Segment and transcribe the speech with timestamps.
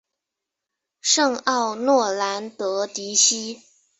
[1.01, 3.61] 圣奥诺兰德迪西。